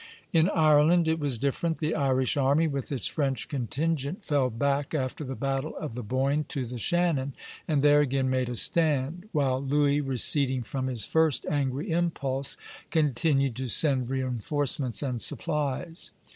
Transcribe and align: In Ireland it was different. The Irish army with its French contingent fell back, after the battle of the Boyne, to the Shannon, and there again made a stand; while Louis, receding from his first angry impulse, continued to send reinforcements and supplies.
In 0.33 0.49
Ireland 0.49 1.07
it 1.07 1.19
was 1.19 1.37
different. 1.37 1.77
The 1.77 1.93
Irish 1.93 2.35
army 2.35 2.65
with 2.67 2.91
its 2.91 3.05
French 3.05 3.47
contingent 3.47 4.25
fell 4.25 4.49
back, 4.49 4.95
after 4.95 5.23
the 5.23 5.35
battle 5.35 5.77
of 5.77 5.93
the 5.93 6.01
Boyne, 6.01 6.43
to 6.45 6.65
the 6.65 6.79
Shannon, 6.79 7.33
and 7.67 7.83
there 7.83 7.99
again 8.01 8.27
made 8.27 8.49
a 8.49 8.55
stand; 8.55 9.29
while 9.31 9.61
Louis, 9.61 10.01
receding 10.01 10.63
from 10.63 10.87
his 10.87 11.05
first 11.05 11.45
angry 11.51 11.91
impulse, 11.91 12.57
continued 12.89 13.55
to 13.57 13.67
send 13.67 14.09
reinforcements 14.09 15.03
and 15.03 15.21
supplies. 15.21 16.09